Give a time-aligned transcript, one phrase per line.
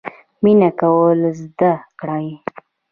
[0.43, 2.27] مینه کول زده کړئ